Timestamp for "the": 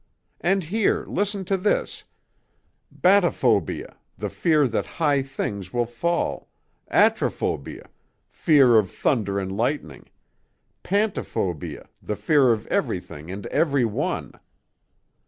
4.17-4.29, 12.01-12.15